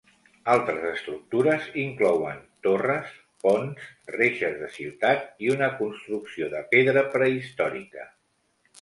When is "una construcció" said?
5.59-6.53